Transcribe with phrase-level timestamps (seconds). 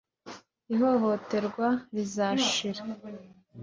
[0.73, 2.81] ihohoterwa rizashira